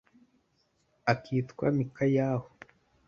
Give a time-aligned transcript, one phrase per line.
[1.11, 2.47] akitwa mikayahu